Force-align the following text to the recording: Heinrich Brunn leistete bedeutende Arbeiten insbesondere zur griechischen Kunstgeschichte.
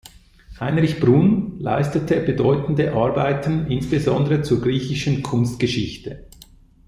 Heinrich 0.59 0.99
Brunn 0.99 1.59
leistete 1.59 2.21
bedeutende 2.21 2.93
Arbeiten 2.93 3.67
insbesondere 3.69 4.41
zur 4.41 4.59
griechischen 4.59 5.21
Kunstgeschichte. 5.21 6.25